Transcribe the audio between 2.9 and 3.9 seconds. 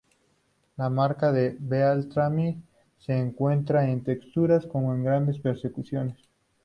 se encuentra